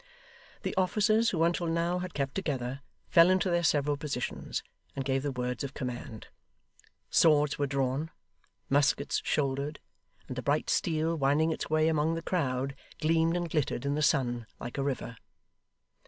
The 0.63 0.73
officers, 0.77 1.29
who 1.29 1.43
until 1.43 1.67
now 1.67 1.99
had 1.99 2.15
kept 2.15 2.33
together, 2.33 2.81
fell 3.11 3.29
into 3.29 3.51
their 3.51 3.61
several 3.61 3.97
positions, 3.97 4.63
and 4.95 5.05
gave 5.05 5.21
the 5.21 5.31
words 5.31 5.63
of 5.63 5.75
command. 5.75 6.25
Swords 7.11 7.59
were 7.59 7.67
drawn, 7.67 8.09
muskets 8.67 9.21
shouldered, 9.23 9.79
and 10.27 10.35
the 10.35 10.41
bright 10.41 10.71
steel 10.71 11.15
winding 11.15 11.51
its 11.51 11.69
way 11.69 11.87
among 11.87 12.15
the 12.15 12.23
crowd, 12.23 12.73
gleamed 12.99 13.37
and 13.37 13.47
glittered 13.51 13.85
in 13.85 13.93
the 13.93 14.01
sun 14.01 14.47
like 14.59 14.79
a 14.79 14.83
river. 14.83 15.17